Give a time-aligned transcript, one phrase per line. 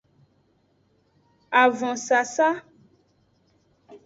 [1.61, 2.49] Avonsasa.